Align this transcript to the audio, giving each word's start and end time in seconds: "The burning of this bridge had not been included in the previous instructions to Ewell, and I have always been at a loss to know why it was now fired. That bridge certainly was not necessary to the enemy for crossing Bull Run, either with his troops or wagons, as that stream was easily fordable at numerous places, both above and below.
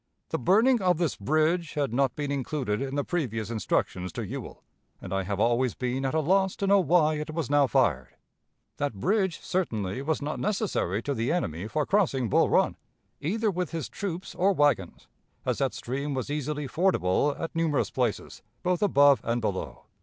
"The 0.29 0.39
burning 0.39 0.81
of 0.81 0.97
this 0.97 1.15
bridge 1.15 1.75
had 1.75 1.93
not 1.93 2.15
been 2.15 2.31
included 2.31 2.81
in 2.81 2.95
the 2.95 3.03
previous 3.03 3.51
instructions 3.51 4.11
to 4.13 4.25
Ewell, 4.25 4.63
and 4.99 5.13
I 5.13 5.21
have 5.21 5.39
always 5.39 5.75
been 5.75 6.05
at 6.05 6.15
a 6.15 6.21
loss 6.21 6.55
to 6.55 6.65
know 6.65 6.79
why 6.79 7.19
it 7.19 7.31
was 7.31 7.51
now 7.51 7.67
fired. 7.67 8.15
That 8.77 8.95
bridge 8.95 9.39
certainly 9.41 10.01
was 10.01 10.19
not 10.19 10.39
necessary 10.39 11.03
to 11.03 11.13
the 11.13 11.31
enemy 11.31 11.67
for 11.67 11.85
crossing 11.85 12.29
Bull 12.31 12.49
Run, 12.49 12.77
either 13.19 13.51
with 13.51 13.69
his 13.69 13.89
troops 13.89 14.33
or 14.33 14.53
wagons, 14.53 15.07
as 15.45 15.59
that 15.59 15.75
stream 15.75 16.15
was 16.15 16.31
easily 16.31 16.67
fordable 16.67 17.39
at 17.39 17.55
numerous 17.55 17.91
places, 17.91 18.41
both 18.63 18.81
above 18.81 19.21
and 19.23 19.39
below. 19.39 19.85